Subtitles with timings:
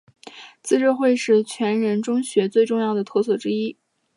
[0.63, 3.77] 自治会是全人中学很重要的特色之一。